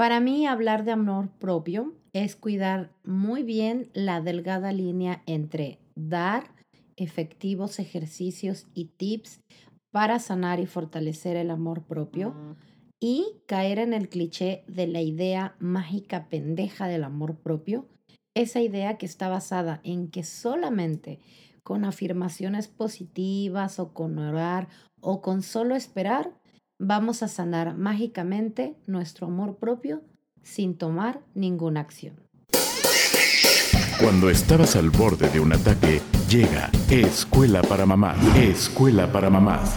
[0.00, 6.54] Para mí hablar de amor propio es cuidar muy bien la delgada línea entre dar
[6.96, 9.42] efectivos ejercicios y tips
[9.92, 12.34] para sanar y fortalecer el amor propio
[12.98, 17.86] y caer en el cliché de la idea mágica pendeja del amor propio,
[18.34, 21.20] esa idea que está basada en que solamente
[21.62, 24.68] con afirmaciones positivas o con orar
[25.02, 26.39] o con solo esperar
[26.80, 30.00] vamos a sanar mágicamente nuestro amor propio
[30.42, 32.16] sin tomar ninguna acción.
[34.00, 38.16] Cuando estabas al borde de un ataque, llega Escuela para Mamás.
[38.34, 39.76] Escuela para Mamás.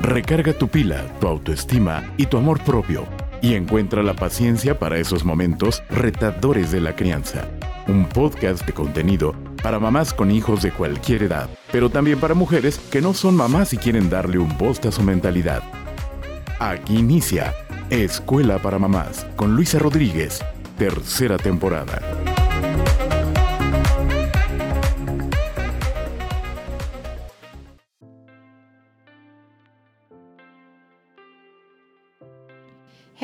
[0.00, 3.04] Recarga tu pila, tu autoestima y tu amor propio
[3.42, 7.46] y encuentra la paciencia para esos momentos retadores de la crianza.
[7.88, 9.34] Un podcast de contenido
[9.66, 13.72] para mamás con hijos de cualquier edad, pero también para mujeres que no son mamás
[13.72, 15.60] y quieren darle un post a su mentalidad.
[16.60, 17.52] Aquí inicia
[17.90, 20.38] Escuela para Mamás con Luisa Rodríguez,
[20.78, 22.00] tercera temporada.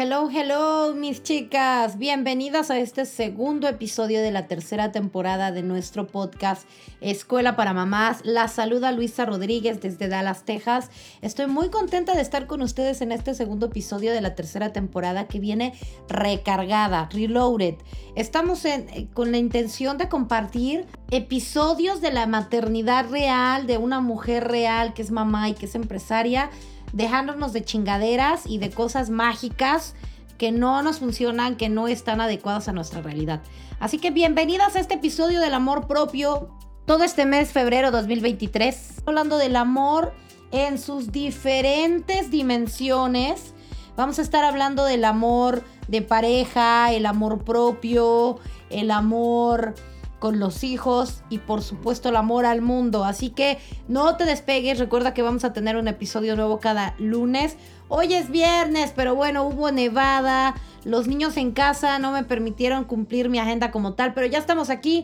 [0.05, 1.97] Hello, hello, mis chicas.
[1.97, 6.67] Bienvenidas a este segundo episodio de la tercera temporada de nuestro podcast
[7.01, 8.19] Escuela para Mamás.
[8.25, 10.91] La saluda Luisa Rodríguez desde Dallas, Texas.
[11.21, 15.29] Estoy muy contenta de estar con ustedes en este segundo episodio de la tercera temporada
[15.29, 15.73] que viene
[16.09, 17.77] recargada, reloaded.
[18.17, 24.49] Estamos eh, con la intención de compartir episodios de la maternidad real, de una mujer
[24.49, 26.51] real que es mamá y que es empresaria
[26.93, 29.95] dejándonos de chingaderas y de cosas mágicas
[30.39, 33.43] que no nos funcionan, que no están adecuadas a nuestra realidad.
[33.81, 36.51] Así que bienvenidas a este episodio del amor propio,
[36.85, 40.13] todo este mes, febrero 2023, hablando del amor
[40.51, 43.55] en sus diferentes dimensiones.
[43.97, 48.39] Vamos a estar hablando del amor de pareja, el amor propio,
[48.71, 49.75] el amor
[50.23, 53.05] con los hijos y por supuesto el amor al mundo.
[53.05, 57.57] Así que no te despegues, recuerda que vamos a tener un episodio nuevo cada lunes.
[57.89, 63.31] Hoy es viernes, pero bueno, hubo nevada, los niños en casa no me permitieron cumplir
[63.31, 65.03] mi agenda como tal, pero ya estamos aquí.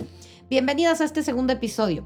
[0.51, 2.05] Bienvenidos a este segundo episodio.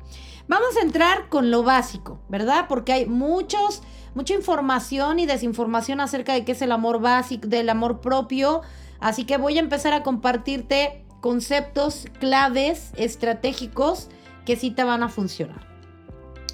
[0.49, 2.65] Vamos a entrar con lo básico, ¿verdad?
[2.67, 3.83] Porque hay muchos,
[4.15, 8.63] mucha información y desinformación acerca de qué es el amor básico, del amor propio.
[9.01, 14.09] Así que voy a empezar a compartirte conceptos claves estratégicos
[14.45, 15.67] que sí te van a funcionar.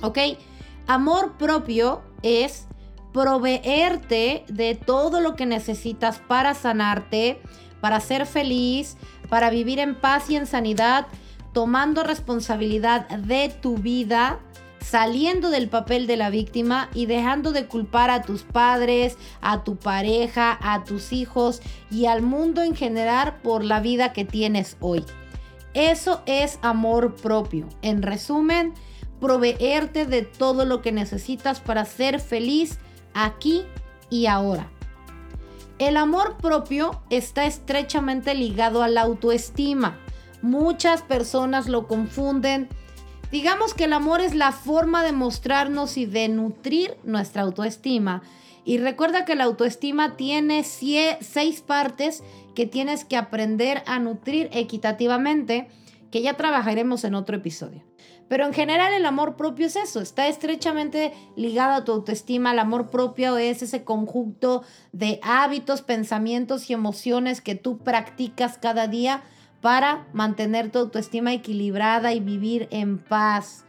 [0.03, 0.19] ¿Ok?
[0.87, 2.67] Amor propio es
[3.13, 7.41] proveerte de todo lo que necesitas para sanarte,
[7.81, 8.97] para ser feliz,
[9.31, 11.07] para vivir en paz y en sanidad,
[11.53, 14.39] tomando responsabilidad de tu vida
[14.81, 19.77] saliendo del papel de la víctima y dejando de culpar a tus padres, a tu
[19.77, 25.05] pareja, a tus hijos y al mundo en general por la vida que tienes hoy.
[25.75, 27.69] Eso es amor propio.
[27.83, 28.75] En resumen,
[29.21, 32.79] proveerte de todo lo que necesitas para ser feliz
[33.15, 33.65] aquí
[34.11, 34.71] y ahora.
[35.79, 39.99] El amor propio está estrechamente ligado a la autoestima.
[40.43, 42.69] Muchas personas lo confunden
[43.31, 48.23] Digamos que el amor es la forma de mostrarnos y de nutrir nuestra autoestima.
[48.65, 52.23] Y recuerda que la autoestima tiene seis partes
[52.55, 55.69] que tienes que aprender a nutrir equitativamente,
[56.11, 57.83] que ya trabajaremos en otro episodio.
[58.29, 62.53] Pero en general el amor propio es eso, está estrechamente ligado a tu autoestima.
[62.53, 64.63] El amor propio es ese conjunto
[64.93, 69.23] de hábitos, pensamientos y emociones que tú practicas cada día
[69.61, 73.65] para mantener tu autoestima equilibrada y vivir en paz.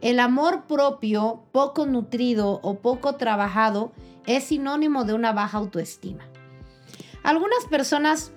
[0.00, 3.92] El amor propio poco nutrido o poco trabajado
[4.26, 6.24] es sinónimo de una baja autoestima.
[7.22, 8.32] Algunas personas,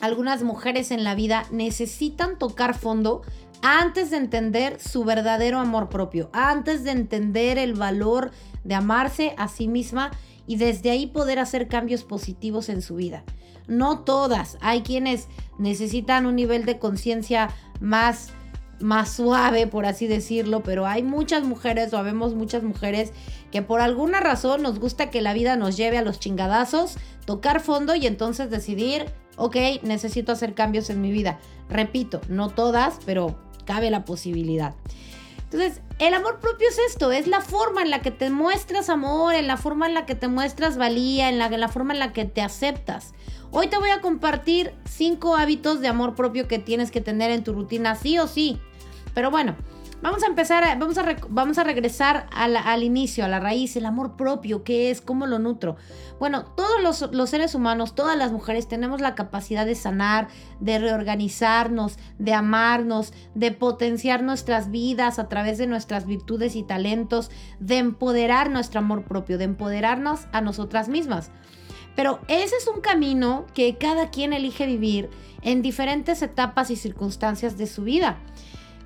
[0.00, 3.22] algunas mujeres en la vida necesitan tocar fondo
[3.62, 8.32] antes de entender su verdadero amor propio, antes de entender el valor
[8.64, 10.10] de amarse a sí misma
[10.46, 13.24] y desde ahí poder hacer cambios positivos en su vida.
[13.66, 15.28] No todas, hay quienes
[15.58, 17.50] necesitan un nivel de conciencia
[17.80, 18.32] más
[18.82, 23.12] más suave, por así decirlo, pero hay muchas mujeres o habemos muchas mujeres
[23.50, 27.60] que por alguna razón nos gusta que la vida nos lleve a los chingadazos, tocar
[27.60, 29.06] fondo y entonces decidir,
[29.36, 31.38] ok, necesito hacer cambios en mi vida.
[31.68, 34.74] Repito, no todas, pero cabe la posibilidad.
[35.44, 39.34] Entonces, el amor propio es esto, es la forma en la que te muestras amor,
[39.34, 41.98] en la forma en la que te muestras valía, en la, en la forma en
[41.98, 43.12] la que te aceptas.
[43.54, 47.44] Hoy te voy a compartir cinco hábitos de amor propio que tienes que tener en
[47.44, 48.58] tu rutina, sí o sí.
[49.12, 49.56] Pero bueno,
[50.02, 54.16] Vamos a empezar, vamos, a vamos a regresar al inicio, a la raíz, el amor
[54.16, 55.76] propio, qué es, cómo lo nutro.
[56.18, 60.26] Bueno, todos los, los, seres humanos, todas las mujeres tenemos la capacidad de sanar,
[60.58, 67.30] de reorganizarnos, de amarnos, de potenciar nuestras vidas a través de nuestras virtudes y talentos,
[67.60, 71.30] de empoderar nuestro amor propio, de empoderarnos a nosotras mismas.
[71.94, 75.10] Pero ese es un camino que cada quien elige vivir
[75.42, 78.18] en diferentes etapas y circunstancias de su vida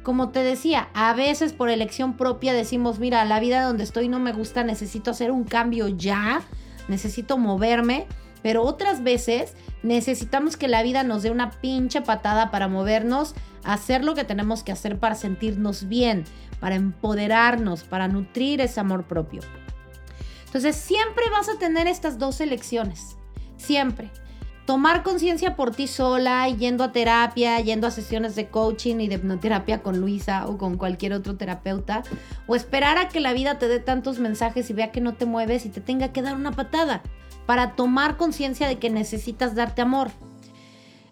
[0.06, 4.20] como te decía, a veces por elección propia decimos, mira, la vida donde estoy no
[4.20, 6.42] me gusta, necesito hacer un cambio ya,
[6.86, 8.06] necesito moverme,
[8.40, 14.04] pero otras veces necesitamos que la vida nos dé una pinche patada para movernos, hacer
[14.04, 16.22] lo que tenemos que hacer para sentirnos bien,
[16.60, 19.40] para empoderarnos, para nutrir ese amor propio.
[20.46, 23.16] Entonces siempre vas a tener estas dos elecciones,
[23.56, 24.10] siempre
[24.66, 29.14] tomar conciencia por ti sola, yendo a terapia, yendo a sesiones de coaching y de
[29.14, 32.02] hipnoterapia con Luisa o con cualquier otro terapeuta,
[32.48, 35.24] o esperar a que la vida te dé tantos mensajes y vea que no te
[35.24, 37.02] mueves y te tenga que dar una patada
[37.46, 40.10] para tomar conciencia de que necesitas darte amor.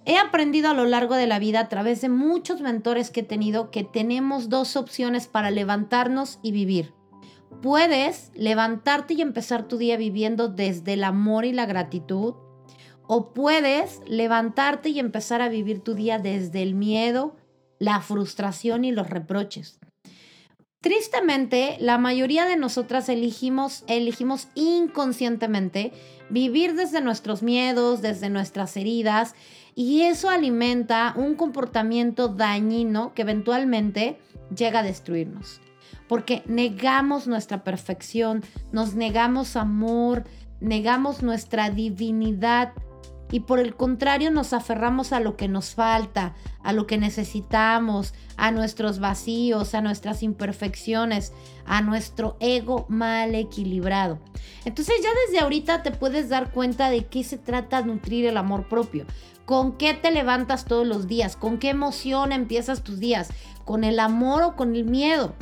[0.04, 3.24] He aprendido a lo largo de la vida a través de muchos mentores que he
[3.24, 6.92] tenido que tenemos dos opciones para levantarnos y vivir.
[7.62, 12.34] Puedes levantarte y empezar tu día viviendo desde el amor y la gratitud
[13.06, 17.36] o puedes levantarte y empezar a vivir tu día desde el miedo,
[17.78, 19.78] la frustración y los reproches.
[20.80, 25.92] Tristemente, la mayoría de nosotras elegimos, elegimos inconscientemente
[26.28, 29.34] vivir desde nuestros miedos, desde nuestras heridas,
[29.74, 34.18] y eso alimenta un comportamiento dañino que eventualmente
[34.54, 35.60] llega a destruirnos.
[36.08, 38.42] Porque negamos nuestra perfección,
[38.72, 40.24] nos negamos amor,
[40.60, 42.72] negamos nuestra divinidad
[43.30, 48.14] y por el contrario nos aferramos a lo que nos falta, a lo que necesitamos,
[48.36, 51.32] a nuestros vacíos, a nuestras imperfecciones,
[51.66, 54.20] a nuestro ego mal equilibrado.
[54.64, 58.68] Entonces ya desde ahorita te puedes dar cuenta de qué se trata nutrir el amor
[58.68, 59.04] propio.
[59.46, 61.36] ¿Con qué te levantas todos los días?
[61.36, 63.30] ¿Con qué emoción empiezas tus días?
[63.64, 65.34] ¿Con el amor o con el miedo?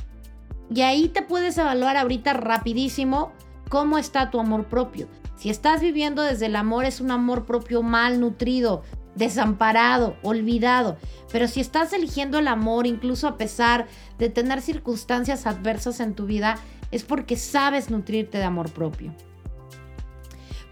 [0.74, 3.32] Y ahí te puedes evaluar ahorita rapidísimo
[3.68, 5.08] cómo está tu amor propio.
[5.36, 8.82] Si estás viviendo desde el amor, es un amor propio mal nutrido,
[9.14, 10.96] desamparado, olvidado.
[11.30, 13.86] Pero si estás eligiendo el amor, incluso a pesar
[14.18, 16.56] de tener circunstancias adversas en tu vida,
[16.90, 19.12] es porque sabes nutrirte de amor propio.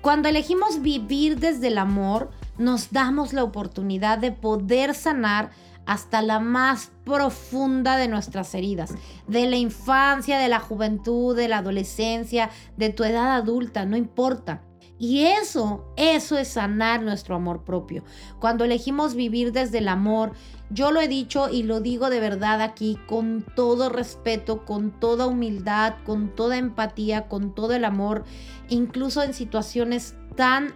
[0.01, 5.51] Cuando elegimos vivir desde el amor, nos damos la oportunidad de poder sanar
[5.91, 8.95] hasta la más profunda de nuestras heridas,
[9.27, 14.63] de la infancia, de la juventud, de la adolescencia, de tu edad adulta, no importa.
[15.01, 18.05] Y eso, eso es sanar nuestro amor propio.
[18.39, 20.31] Cuando elegimos vivir desde el amor,
[20.71, 25.27] yo lo he dicho y lo digo de verdad aquí con todo respeto, con toda
[25.27, 28.23] humildad, con toda empatía, con todo el amor,
[28.69, 30.73] incluso en situaciones tan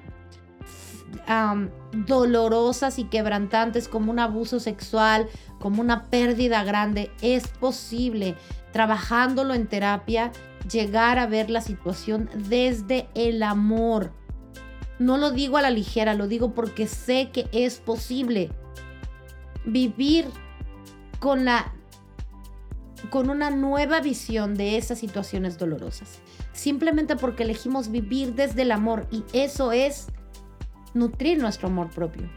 [1.92, 5.28] dolorosas y quebrantantes como un abuso sexual,
[5.58, 8.36] como una pérdida grande, es posible,
[8.72, 10.32] trabajándolo en terapia,
[10.70, 14.12] llegar a ver la situación desde el amor.
[14.98, 18.50] No lo digo a la ligera, lo digo porque sé que es posible
[19.64, 20.26] vivir
[21.20, 21.72] con la
[23.10, 26.20] con una nueva visión de esas situaciones dolorosas.
[26.52, 30.06] Simplemente porque elegimos vivir desde el amor y eso es
[30.94, 32.28] nutrir nuestro amor propio.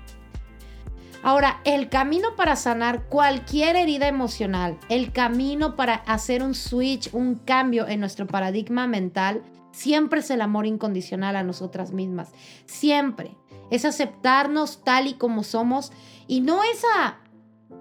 [1.24, 7.36] Ahora, el camino para sanar cualquier herida emocional, el camino para hacer un switch, un
[7.36, 9.41] cambio en nuestro paradigma mental,
[9.72, 12.32] siempre es el amor incondicional a nosotras mismas.
[12.65, 13.36] Siempre.
[13.72, 15.91] Es aceptarnos tal y como somos
[16.27, 17.17] y no esa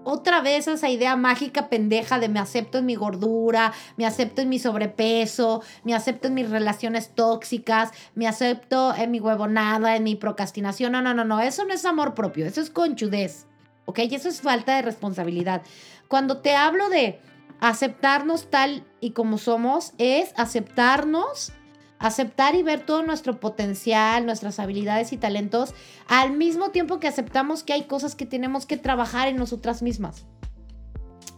[0.04, 4.48] otra vez esa idea mágica pendeja de me acepto en mi gordura, me acepto en
[4.48, 10.14] mi sobrepeso, me acepto en mis relaciones tóxicas, me acepto en mi huevonada, en mi
[10.14, 10.92] procrastinación.
[10.92, 13.46] No, no, no, no, eso no es amor propio, eso es conchudez,
[13.84, 13.98] ¿ok?
[14.10, 15.62] Y eso es falta de responsabilidad.
[16.08, 17.20] Cuando te hablo de
[17.60, 21.52] aceptarnos tal y como somos, es aceptarnos
[21.98, 25.74] aceptar y ver todo nuestro potencial, nuestras habilidades y talentos,
[26.08, 30.24] al mismo tiempo que aceptamos que hay cosas que tenemos que trabajar en nosotras mismas.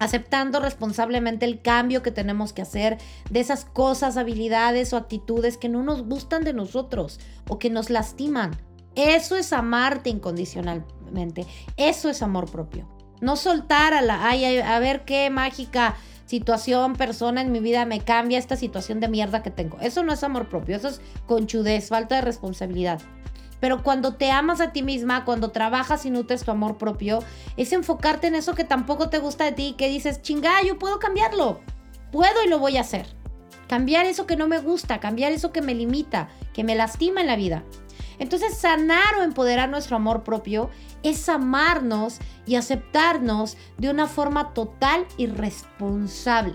[0.00, 2.98] Aceptando responsablemente el cambio que tenemos que hacer
[3.30, 7.90] de esas cosas, habilidades o actitudes que no nos gustan de nosotros o que nos
[7.90, 8.56] lastiman.
[8.94, 11.46] Eso es amarte incondicionalmente.
[11.76, 12.88] Eso es amor propio.
[13.20, 15.96] No soltar a la, ay, a ver qué mágica
[16.28, 19.78] situación, persona en mi vida me cambia esta situación de mierda que tengo.
[19.80, 23.00] Eso no es amor propio, eso es conchudez, falta de responsabilidad.
[23.60, 27.20] Pero cuando te amas a ti misma, cuando trabajas y nutres tu amor propio,
[27.56, 30.98] es enfocarte en eso que tampoco te gusta de ti, que dices, chinga, yo puedo
[30.98, 31.60] cambiarlo.
[32.12, 33.06] Puedo y lo voy a hacer.
[33.66, 37.26] Cambiar eso que no me gusta, cambiar eso que me limita, que me lastima en
[37.26, 37.64] la vida.
[38.18, 40.70] Entonces, sanar o empoderar nuestro amor propio
[41.02, 46.54] es amarnos y aceptarnos de una forma total y responsable.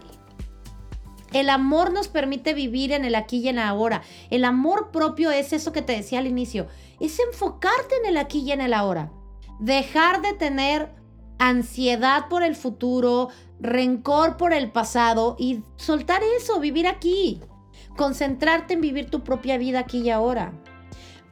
[1.31, 4.03] El amor nos permite vivir en el aquí y en el ahora.
[4.29, 6.67] El amor propio es eso que te decía al inicio,
[6.99, 9.11] es enfocarte en el aquí y en el ahora.
[9.59, 10.93] Dejar de tener
[11.39, 13.29] ansiedad por el futuro,
[13.59, 17.41] rencor por el pasado y soltar eso, vivir aquí.
[17.97, 20.53] Concentrarte en vivir tu propia vida aquí y ahora.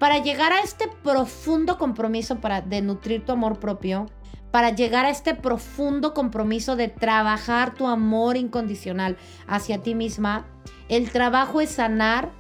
[0.01, 4.07] Para llegar a este profundo compromiso para, de nutrir tu amor propio,
[4.49, 9.15] para llegar a este profundo compromiso de trabajar tu amor incondicional
[9.45, 10.47] hacia ti misma,
[10.89, 12.31] el trabajo es sanar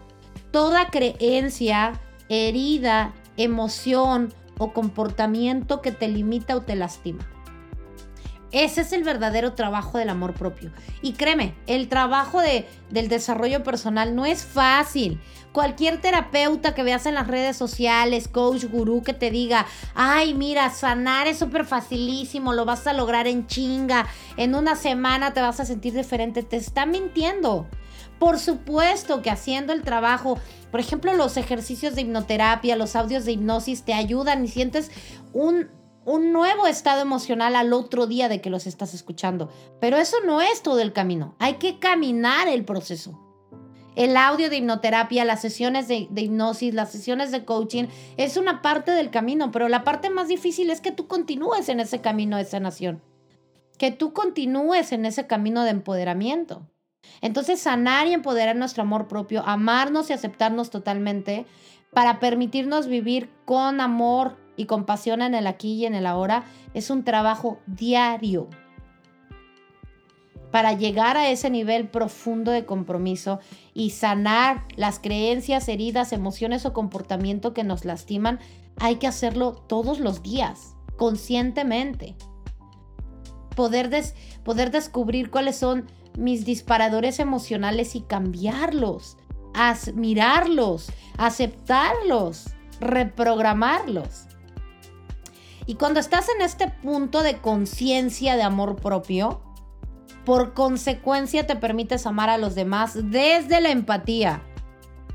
[0.49, 7.29] toda creencia, herida, emoción o comportamiento que te limita o te lastima.
[8.51, 10.71] Ese es el verdadero trabajo del amor propio.
[11.01, 15.19] Y créeme, el trabajo de, del desarrollo personal no es fácil.
[15.53, 19.65] Cualquier terapeuta que veas en las redes sociales, coach, gurú, que te diga,
[19.95, 25.33] ay, mira, sanar es súper facilísimo, lo vas a lograr en chinga, en una semana
[25.33, 27.67] te vas a sentir diferente, te está mintiendo.
[28.19, 30.37] Por supuesto que haciendo el trabajo,
[30.69, 34.91] por ejemplo, los ejercicios de hipnoterapia, los audios de hipnosis te ayudan y sientes
[35.33, 35.69] un
[36.05, 39.49] un nuevo estado emocional al otro día de que los estás escuchando.
[39.79, 41.35] Pero eso no es todo el camino.
[41.39, 43.19] Hay que caminar el proceso.
[43.95, 48.91] El audio de hipnoterapia, las sesiones de, hipnosis, las sesiones de coaching, es una parte
[48.91, 52.45] del camino, pero la parte más difícil es que tú continúes en ese camino de
[52.45, 53.03] sanación,
[53.77, 56.69] que tú continúes en ese camino de empoderamiento.
[57.19, 61.45] Entonces, sanar y empoderar nuestro amor propio, amarnos y aceptarnos totalmente
[61.91, 66.43] para permitirnos vivir con amor, y compasión en el aquí y en el ahora
[66.73, 68.49] es un trabajo diario
[70.51, 73.39] para llegar a ese nivel profundo de compromiso
[73.73, 78.39] y sanar las creencias, heridas, emociones o comportamiento que nos lastiman,
[78.77, 82.15] hay que hacerlo todos los días, conscientemente.
[83.55, 83.89] Poder,
[84.43, 89.17] poder descubrir cuáles son mis disparadores emocionales y cambiarlos,
[89.53, 92.47] admirarlos, aceptarlos,
[92.79, 94.27] reprogramarlos.
[95.65, 99.41] Y cuando estás en este punto de conciencia de amor propio,
[100.25, 104.43] por consecuencia te permites amar a los demás desde la empatía,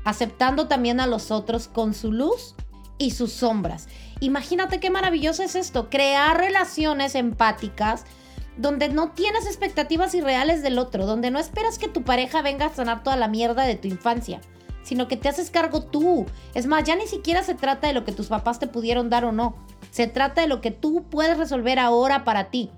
[0.03, 2.55] aceptando también a los otros con su luz
[2.97, 3.87] y sus sombras.
[4.19, 8.05] Imagínate qué maravilloso es esto, crear relaciones empáticas
[8.57, 12.73] donde no tienes expectativas irreales del otro, donde no esperas que tu pareja venga a
[12.73, 14.41] sanar toda la mierda de tu infancia,
[14.87, 16.25] sino que te haces cargo tú.
[16.53, 19.25] Es más, ya ni siquiera se trata de lo que tus papás te pudieron dar
[19.25, 19.57] o no,
[19.91, 22.71] se trata de lo que tú puedes resolver ahora para ti.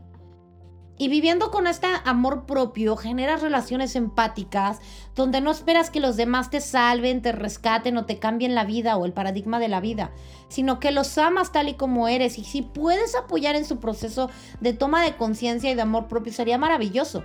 [0.98, 4.80] Y viviendo con este amor propio, generas relaciones empáticas
[5.16, 8.98] donde no esperas que los demás te salven, te rescaten o te cambien la vida
[8.98, 10.12] o el paradigma de la vida,
[10.50, 14.32] sino que los amas tal y como eres y si puedes apoyar en su proceso
[14.62, 17.24] de toma de conciencia y de amor propio sería maravilloso.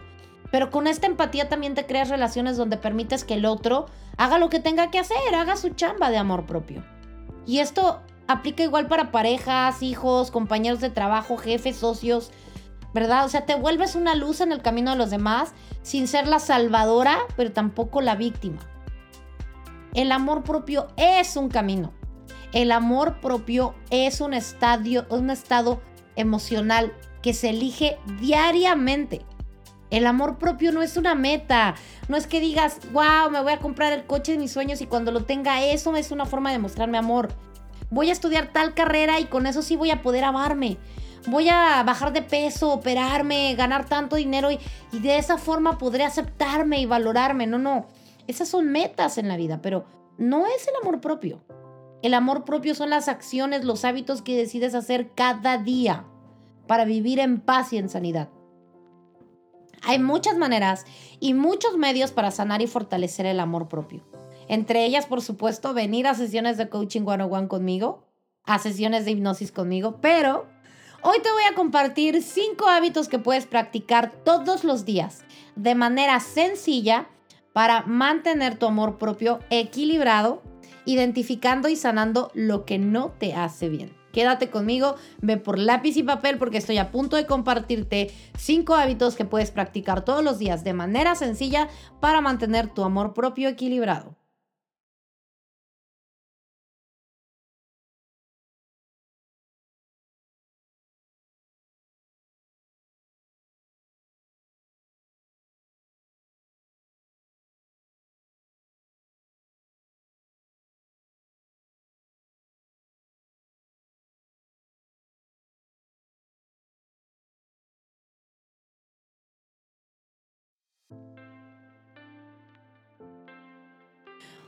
[0.54, 4.50] Pero con esta empatía también te creas relaciones donde permites que el otro haga lo
[4.50, 6.84] que tenga que hacer, haga su chamba de amor propio.
[7.44, 12.30] Y esto aplica igual para parejas, hijos, compañeros de trabajo, jefes, socios,
[12.92, 13.24] ¿verdad?
[13.24, 16.38] O sea, te vuelves una luz en el camino de los demás sin ser la
[16.38, 18.60] salvadora, pero tampoco la víctima.
[19.92, 21.92] El amor propio es un camino.
[22.52, 25.82] El amor propio es un estadio, un estado
[26.14, 26.92] emocional
[27.22, 29.26] que se elige diariamente.
[29.90, 31.74] El amor propio no es una meta.
[32.08, 34.86] No es que digas, wow, me voy a comprar el coche de mis sueños y
[34.86, 37.28] cuando lo tenga eso es una forma de mostrarme amor
[37.94, 40.76] voy a estudiar tal carrera y con eso sí voy a poder amarme.
[41.26, 44.58] Voy a bajar de peso, operarme, ganar tanto dinero y,
[44.92, 47.46] de esa forma podré aceptarme y valorarme.
[47.46, 47.86] No, no.
[48.26, 49.86] Esas son metas en la vida, pero
[50.18, 51.42] no es el amor propio.
[52.02, 56.04] El amor propio son las acciones, los hábitos que decides hacer cada día
[56.66, 58.28] para vivir en paz y en sanidad.
[59.86, 60.86] Hay muchas maneras
[61.20, 64.02] y muchos medios para sanar y fortalecer el amor propio.
[64.48, 68.04] Entre ellas, por supuesto, venir a sesiones de coaching one-on-one conmigo,
[68.44, 70.46] a sesiones de hipnosis conmigo, pero
[71.02, 75.24] hoy te voy a compartir cinco hábitos que puedes practicar todos los días
[75.56, 77.08] de manera sencilla
[77.52, 80.42] para mantener tu amor propio equilibrado,
[80.84, 84.03] identificando y sanando lo que no te hace bien.
[84.14, 89.16] Quédate conmigo, ve por lápiz y papel porque estoy a punto de compartirte cinco hábitos
[89.16, 91.68] que puedes practicar todos los días de manera sencilla
[92.00, 94.16] para mantener tu amor propio equilibrado.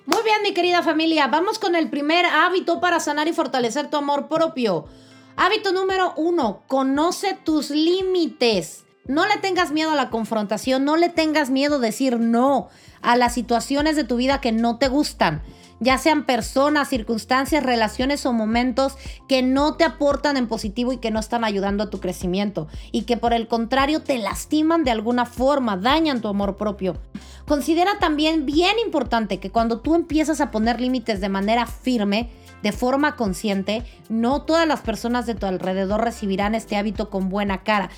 [0.07, 3.97] Muy bien, mi querida familia, vamos con el primer hábito para sanar y fortalecer tu
[3.97, 4.87] amor propio.
[5.37, 8.85] Hábito número uno, conoce tus límites.
[9.07, 12.69] No le tengas miedo a la confrontación, no le tengas miedo a decir no
[13.03, 15.43] a las situaciones de tu vida que no te gustan
[15.81, 18.97] ya sean personas, circunstancias, relaciones o momentos
[19.29, 23.03] que no te aportan en positivo y que no están ayudando a tu crecimiento y
[23.03, 26.97] que por el contrario te lastiman de alguna forma, dañan tu amor propio.
[27.47, 32.31] Considera también bien importante que cuando tú empiezas a poner límites de manera firme,
[32.63, 37.63] de forma consciente, no todas las personas de tu alrededor recibirán este hábito con buena
[37.63, 37.91] cara.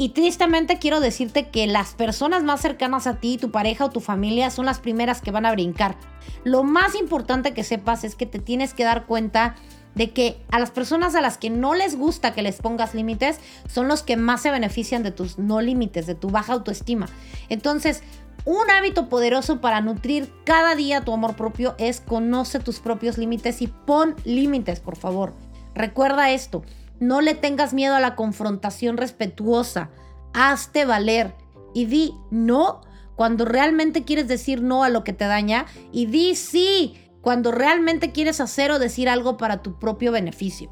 [0.00, 4.00] Y tristemente quiero decirte que las personas más cercanas a ti, tu pareja o tu
[4.00, 5.98] familia, son las primeras que van a brincar.
[6.42, 9.56] Lo más importante que sepas es que te tienes que dar cuenta
[9.94, 13.40] de que a las personas a las que no les gusta que les pongas límites
[13.68, 17.06] son los que más se benefician de tus no límites, de tu baja autoestima.
[17.50, 18.02] Entonces,
[18.46, 23.60] un hábito poderoso para nutrir cada día tu amor propio es conoce tus propios límites
[23.60, 25.34] y pon límites, por favor.
[25.74, 26.62] Recuerda esto,
[27.00, 29.90] no le tengas miedo a la confrontación respetuosa.
[30.32, 31.34] Hazte valer
[31.74, 32.82] y di no
[33.16, 38.12] cuando realmente quieres decir no a lo que te daña y di sí cuando realmente
[38.12, 40.70] quieres hacer o decir algo para tu propio beneficio.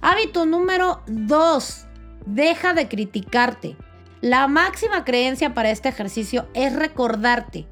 [0.00, 1.86] Hábito número 2.
[2.26, 3.76] Deja de criticarte.
[4.20, 7.68] La máxima creencia para este ejercicio es recordarte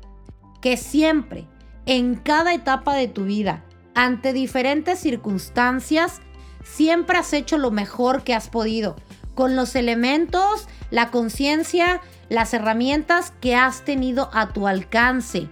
[0.61, 1.47] que siempre,
[1.87, 6.21] en cada etapa de tu vida, ante diferentes circunstancias,
[6.65, 8.97] siempre has hecho lo mejor que has podido,
[9.35, 15.49] con los elementos, la conciencia, las herramientas que has tenido a tu alcance.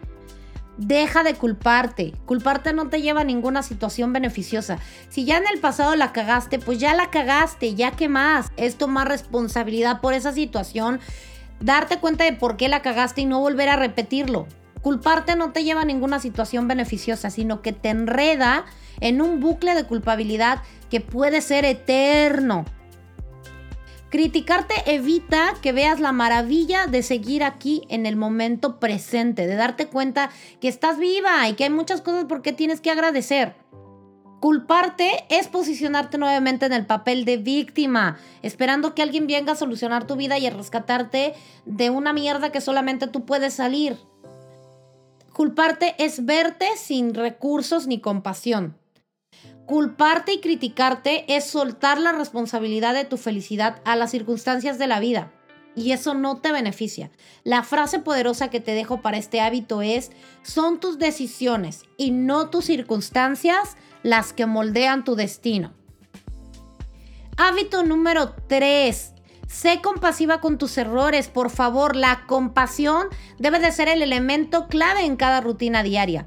[0.77, 2.15] Deja de culparte.
[2.25, 4.79] Culparte no te lleva a ninguna situación beneficiosa.
[5.11, 8.51] Si ya en el pasado la cagaste, pues ya la cagaste, ya que más.
[8.57, 11.01] Es tomar responsabilidad por esa situación,
[11.61, 14.47] darte cuenta de por qué la cagaste y no volver a repetirlo.
[14.81, 18.65] Culparte no te lleva a ninguna situación beneficiosa, sino que te enreda
[19.01, 22.65] en un bucle de culpabilidad que puede ser eterno.
[24.11, 29.87] Criticarte evita que veas la maravilla de seguir aquí en el momento presente, de darte
[29.87, 33.55] cuenta que estás viva y que hay muchas cosas por qué tienes que agradecer.
[34.41, 40.07] Culparte es posicionarte nuevamente en el papel de víctima, esperando que alguien venga a solucionar
[40.07, 41.35] tu vida y a rescatarte
[41.67, 43.97] de una mierda que solamente tú puedes salir.
[45.35, 48.80] Culparte es verte sin recursos ni compasión.
[49.71, 54.99] Culparte y criticarte es soltar la responsabilidad de tu felicidad a las circunstancias de la
[54.99, 55.31] vida.
[55.77, 57.13] Y eso no te beneficia.
[57.45, 60.11] La frase poderosa que te dejo para este hábito es,
[60.43, 65.73] son tus decisiones y no tus circunstancias las que moldean tu destino.
[67.37, 69.13] Hábito número 3.
[69.47, 71.95] Sé compasiva con tus errores, por favor.
[71.95, 73.07] La compasión
[73.39, 76.27] debe de ser el elemento clave en cada rutina diaria.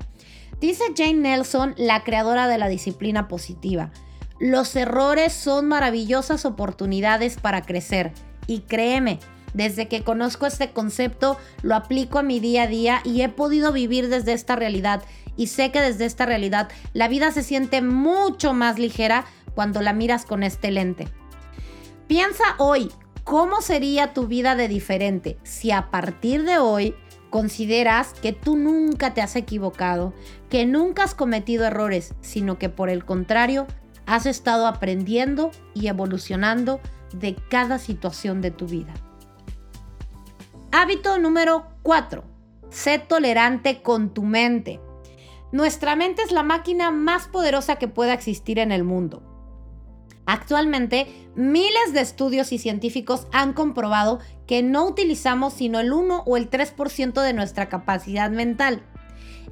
[0.64, 3.92] Dice Jane Nelson, la creadora de la disciplina positiva,
[4.40, 8.14] los errores son maravillosas oportunidades para crecer.
[8.48, 9.20] Y créeme,
[9.54, 13.74] desde que conozco este concepto, lo aplico a mi día a día y he podido
[13.74, 15.04] vivir desde esta realidad.
[15.36, 19.92] Y sé que desde esta realidad la vida se siente mucho más ligera cuando la
[19.92, 21.10] miras con este lente.
[22.08, 22.90] Piensa hoy,
[23.26, 26.96] ¿cómo sería tu vida de diferente si a partir de hoy
[27.34, 30.14] consideras que tú nunca te has equivocado,
[30.52, 33.66] que nunca has cometido errores, sino que por el contrario,
[34.06, 36.80] has estado aprendiendo y evolucionando
[37.12, 38.94] de cada situación de tu vida.
[40.72, 42.24] Hábito número 4.
[42.70, 44.80] Sé tolerante con tu mente.
[45.52, 49.24] Nuestra mente es la máquina más poderosa que pueda existir en el mundo.
[50.28, 56.38] Actualmente, miles de estudios y científicos han comprobado que no utilizamos sino el 1 o
[56.38, 58.82] el 3% de nuestra capacidad mental.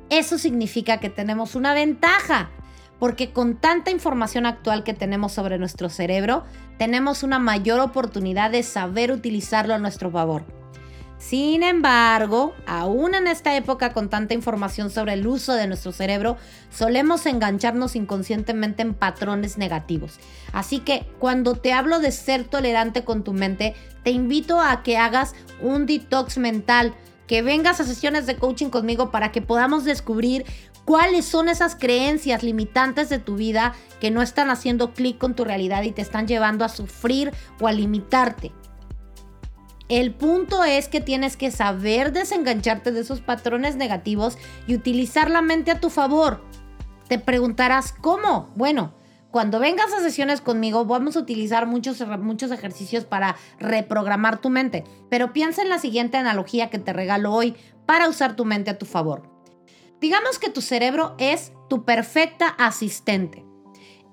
[0.10, 2.50] Eso significa que tenemos una ventaja,
[3.00, 6.44] porque con tanta información actual que tenemos sobre nuestro cerebro,
[6.78, 10.61] tenemos una mayor oportunidad de saber utilizarlo a nuestro favor.
[11.22, 16.36] Sin embargo, aún en esta época con tanta información sobre el uso de nuestro cerebro,
[16.72, 20.20] solemos engancharnos inconscientemente en patrones negativos.
[20.52, 24.98] Así que cuando te hablo de ser tolerante con tu mente, te invito a que
[24.98, 26.96] hagas un detox mental,
[27.28, 30.44] que vengas a sesiones de coaching conmigo para que podamos descubrir
[30.86, 35.46] cuáles son esas creencias limitantes de tu vida que no están haciendo clic con tu
[35.46, 38.52] realidad y te están llevando a sufrir o a limitarte.
[39.92, 45.42] El punto es que tienes que saber desengancharte de esos patrones negativos y utilizar la
[45.42, 46.46] mente a tu favor.
[47.10, 48.54] Te preguntarás, ¿cómo?
[48.56, 48.94] Bueno,
[49.32, 54.86] cuando vengas a sesiones conmigo vamos a utilizar muchos, muchos ejercicios para reprogramar tu mente,
[55.10, 58.78] pero piensa en la siguiente analogía que te regalo hoy para usar tu mente a
[58.78, 59.30] tu favor.
[60.00, 63.44] Digamos que tu cerebro es tu perfecta asistente.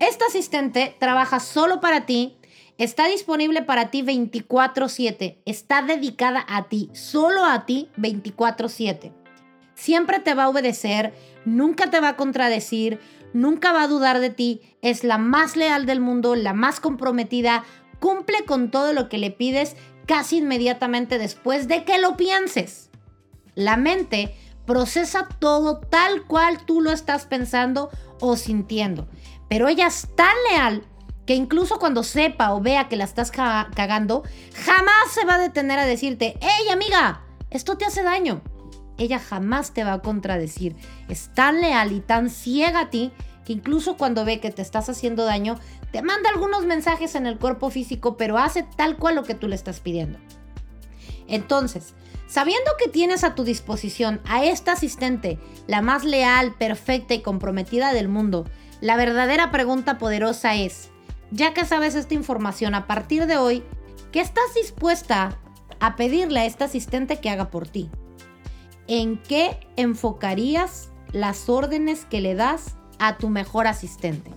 [0.01, 2.38] Esta asistente trabaja solo para ti,
[2.79, 9.12] está disponible para ti 24/7, está dedicada a ti, solo a ti 24/7.
[9.75, 11.12] Siempre te va a obedecer,
[11.45, 13.01] nunca te va a contradecir,
[13.33, 17.64] nunca va a dudar de ti, es la más leal del mundo, la más comprometida,
[18.01, 22.91] cumple con todo lo que le pides casi inmediatamente después de que lo pienses.
[23.55, 24.35] La mente
[24.67, 29.09] procesa todo tal cual tú lo estás pensando o sintiendo,
[29.49, 30.85] pero ella es tan leal
[31.29, 34.23] que incluso cuando sepa o vea que la estás cagando,
[34.64, 38.41] jamás se va a detener a decirte, hey amiga, esto te hace daño.
[38.97, 40.75] Ella jamás te va a contradecir.
[41.11, 43.12] Es tan leal y tan ciega a ti
[43.45, 45.61] que incluso cuando ve que te estás haciendo daño,
[45.93, 49.49] te manda algunos mensajes en el cuerpo físico, pero hace tal cual lo que tú
[49.49, 50.19] le estás pidiendo.
[51.27, 51.93] Entonces,
[52.27, 57.93] sabiendo que tienes a tu disposición a esta asistente, la más leal, perfecta y comprometida
[57.93, 58.47] del mundo,
[58.81, 60.88] la verdadera pregunta poderosa es,
[61.31, 63.62] ya que sabes esta información a partir de hoy,
[64.12, 65.38] ¿qué estás dispuesta
[65.81, 67.91] a pedirle a esta asistente que haga por ti?
[68.87, 74.31] ¿En qué enfocarías las órdenes que le das a tu mejor asistente.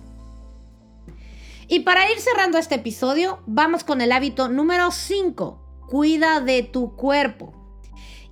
[1.68, 5.58] Y para ir cerrando este episodio, vamos con el hábito número 5.
[5.88, 7.52] Cuida de tu cuerpo.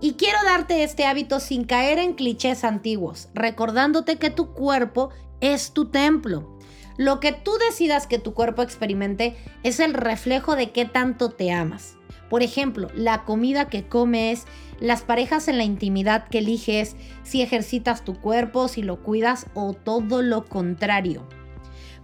[0.01, 5.73] Y quiero darte este hábito sin caer en clichés antiguos, recordándote que tu cuerpo es
[5.73, 6.59] tu templo.
[6.97, 11.53] Lo que tú decidas que tu cuerpo experimente es el reflejo de qué tanto te
[11.53, 11.97] amas.
[12.29, 14.47] Por ejemplo, la comida que comes,
[14.79, 19.75] las parejas en la intimidad que eliges, si ejercitas tu cuerpo, si lo cuidas o
[19.75, 21.27] todo lo contrario.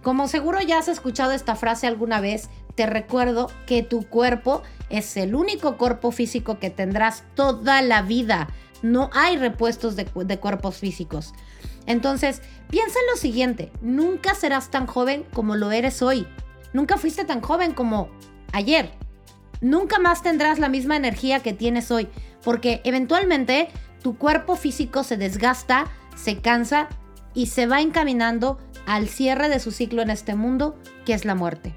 [0.03, 5.17] Como seguro ya has escuchado esta frase alguna vez, te recuerdo que tu cuerpo es
[5.17, 8.47] el único cuerpo físico que tendrás toda la vida.
[8.83, 11.33] No hay repuestos de, cuerpos físicos.
[11.87, 16.27] Entonces, piensa en lo siguiente, nunca serás tan joven como lo eres hoy.
[16.73, 18.09] Nunca fuiste tan joven como
[18.51, 18.91] ayer.
[19.61, 22.07] Nunca más tendrás la misma energía que tienes hoy,
[22.43, 23.69] porque eventualmente
[24.03, 26.89] tu cuerpo físico se desgasta, se cansa
[27.33, 31.35] y se va encaminando al cierre de su ciclo en este mundo, que es la
[31.35, 31.73] muerte.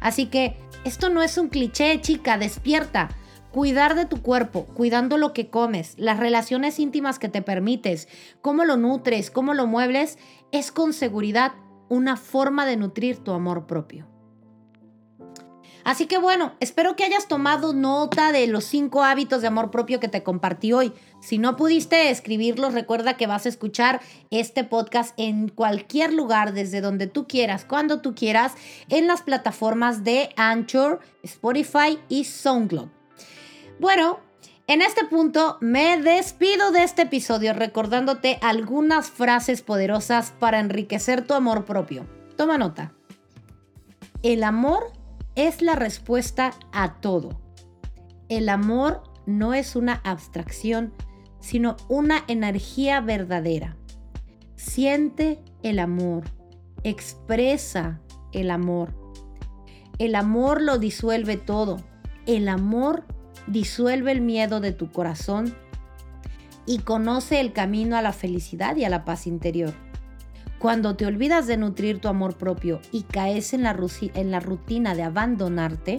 [0.00, 3.08] Así que esto no es un cliché, chica, despierta.
[3.54, 8.08] Cuidar de tu cuerpo, cuidando lo que comes, las relaciones íntimas que te permites,
[8.42, 10.18] cómo lo nutres, cómo lo muebles,
[10.50, 11.52] es con seguridad
[11.88, 14.08] una forma de nutrir tu amor propio.
[15.84, 20.00] Así que bueno, espero que hayas tomado nota de los cinco hábitos de amor propio
[20.00, 20.92] que te compartí hoy.
[21.22, 24.00] Si no pudiste escribirlos, recuerda que vas a escuchar
[24.32, 28.54] este podcast en cualquier lugar, desde donde tú quieras, cuando tú quieras,
[28.88, 33.03] en las plataformas de Anchor, Spotify y SoundCloud.
[33.80, 34.20] Bueno,
[34.66, 41.34] en este punto me despido de este episodio recordándote algunas frases poderosas para enriquecer tu
[41.34, 42.06] amor propio.
[42.36, 42.92] Toma nota.
[44.22, 44.92] El amor
[45.34, 47.40] es la respuesta a todo.
[48.28, 50.94] El amor no es una abstracción,
[51.40, 53.76] sino una energía verdadera.
[54.54, 56.24] Siente el amor,
[56.84, 58.00] expresa
[58.32, 58.94] el amor.
[59.98, 61.78] El amor lo disuelve todo.
[62.26, 63.04] El amor
[63.46, 65.54] disuelve el miedo de tu corazón
[66.66, 69.74] y conoce el camino a la felicidad y a la paz interior.
[70.58, 73.76] Cuando te olvidas de nutrir tu amor propio y caes en la,
[74.14, 75.98] en la rutina de abandonarte,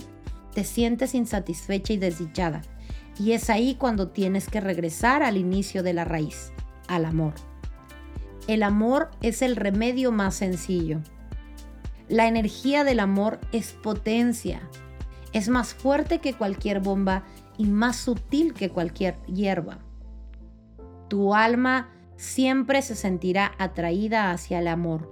[0.54, 2.64] te sientes insatisfecha y desdichada.
[3.20, 6.52] Y es ahí cuando tienes que regresar al inicio de la raíz,
[6.88, 7.34] al amor.
[8.48, 11.00] El amor es el remedio más sencillo.
[12.10, 14.62] La energía del amor es potencia.
[15.34, 17.24] Es más fuerte que cualquier bomba
[17.58, 19.80] y más sutil que cualquier hierba.
[21.08, 25.12] Tu alma siempre se sentirá atraída hacia el amor.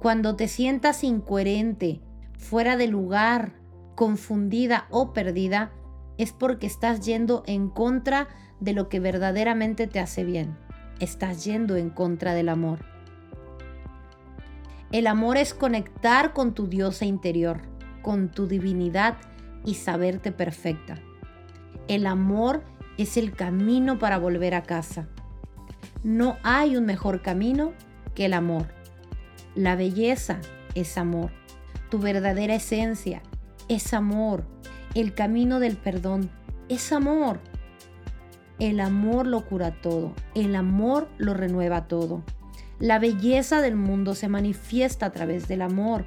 [0.00, 2.00] Cuando te sientas incoherente,
[2.38, 3.54] fuera de lugar,
[3.94, 5.72] confundida o perdida,
[6.18, 8.28] es porque estás yendo en contra
[8.60, 10.56] de lo que verdaderamente te hace bien.
[11.00, 12.80] Estás yendo en contra del amor.
[14.92, 17.62] El amor es conectar con tu diosa interior,
[18.02, 19.16] con tu divinidad
[19.64, 20.96] y saberte perfecta.
[21.88, 22.62] El amor
[22.98, 25.08] es el camino para volver a casa.
[26.02, 27.72] No hay un mejor camino
[28.14, 28.66] que el amor.
[29.54, 30.38] La belleza
[30.74, 31.30] es amor.
[31.90, 33.22] Tu verdadera esencia
[33.68, 34.44] es amor.
[34.94, 36.30] El camino del perdón
[36.68, 37.40] es amor.
[38.58, 40.12] El amor lo cura todo.
[40.34, 42.22] El amor lo renueva todo.
[42.78, 46.06] La belleza del mundo se manifiesta a través del amor.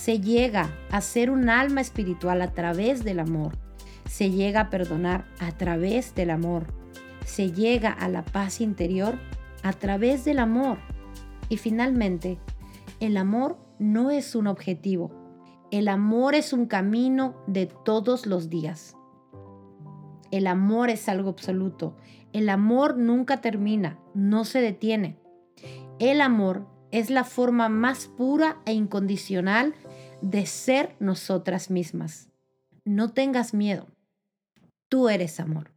[0.00, 3.58] Se llega a ser un alma espiritual a través del amor.
[4.08, 6.68] Se llega a perdonar a través del amor.
[7.26, 9.18] Se llega a la paz interior
[9.62, 10.78] a través del amor.
[11.50, 12.38] Y finalmente,
[12.98, 15.10] el amor no es un objetivo.
[15.70, 18.96] El amor es un camino de todos los días.
[20.30, 21.94] El amor es algo absoluto.
[22.32, 25.18] El amor nunca termina, no se detiene.
[25.98, 29.74] El amor es la forma más pura e incondicional
[30.22, 32.28] de ser nosotras mismas.
[32.84, 33.86] No tengas miedo.
[34.88, 35.70] Tú eres amor.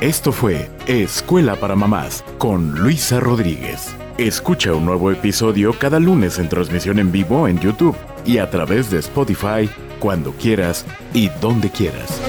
[0.00, 3.96] Esto fue Escuela para Mamás con Luisa Rodríguez.
[4.16, 8.92] Escucha un nuevo episodio cada lunes en transmisión en vivo en YouTube y a través
[8.92, 9.68] de Spotify
[9.98, 12.20] cuando quieras y donde quieras.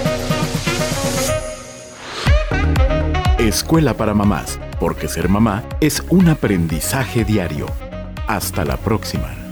[3.37, 7.67] Escuela para Mamás, porque ser mamá es un aprendizaje diario.
[8.27, 9.48] Hasta la próxima.